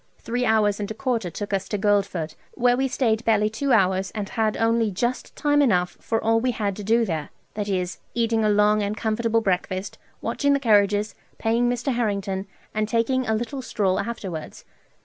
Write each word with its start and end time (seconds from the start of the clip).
Three 0.17 0.45
hours 0.47 0.79
and 0.79 0.89
a 0.89 0.95
quarter 0.95 1.29
took 1.29 1.53
us 1.53 1.69
to 1.69 1.77
Guildford, 1.77 2.33
where 2.55 2.75
we 2.75 2.87
staid 2.87 3.23
barely 3.23 3.51
two 3.51 3.71
hours, 3.71 4.09
and 4.15 4.29
had 4.29 4.57
only 4.57 4.89
just 4.89 5.35
time 5.35 5.61
enough 5.61 5.91
for 5.99 6.19
all 6.19 6.39
we 6.39 6.49
had 6.53 6.75
to 6.77 6.83
do 6.83 7.05
there; 7.05 7.29
that 7.53 7.69
is, 7.69 7.99
eating 8.15 8.43
a 8.43 8.49
long 8.49 8.81
and 8.81 8.97
comfortable 8.97 9.41
breakfast, 9.41 9.99
watching 10.19 10.53
the 10.53 10.59
carriages, 10.59 11.13
paying 11.37 11.69
Mr. 11.69 11.93
Harrington, 11.93 12.47
and 12.73 12.89
taking 12.89 13.27
a 13.27 13.35
little 13.35 13.61
stroll 13.61 13.99
afterwards. 13.99 14.65